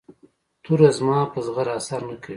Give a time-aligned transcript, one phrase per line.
[0.63, 2.29] توره زما په زغره اثر نه کوي.